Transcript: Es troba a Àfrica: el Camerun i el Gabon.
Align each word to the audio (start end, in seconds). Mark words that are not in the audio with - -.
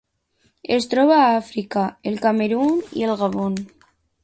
Es 0.77 0.87
troba 0.93 1.17
a 1.25 1.27
Àfrica: 1.41 1.85
el 2.13 2.19
Camerun 2.25 2.83
i 3.03 3.07
el 3.11 3.17
Gabon. 3.23 3.63